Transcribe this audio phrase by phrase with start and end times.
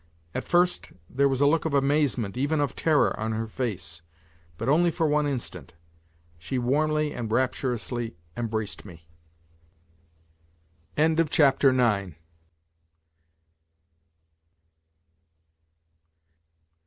[0.33, 4.01] At first there was a look of amazement, even of terror on her face,
[4.57, 5.75] but only for one instant.
[6.39, 9.05] She warmly and rapturously embraced me.